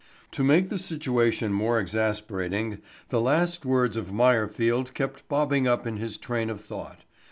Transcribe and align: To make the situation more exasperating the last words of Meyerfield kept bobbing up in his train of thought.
To 0.31 0.43
make 0.43 0.69
the 0.69 0.79
situation 0.79 1.53
more 1.53 1.79
exasperating 1.79 2.81
the 3.09 3.21
last 3.21 3.67
words 3.67 3.95
of 3.95 4.11
Meyerfield 4.11 4.95
kept 4.95 5.27
bobbing 5.29 5.67
up 5.67 5.85
in 5.85 5.97
his 5.97 6.17
train 6.17 6.49
of 6.49 6.59
thought. 6.59 7.01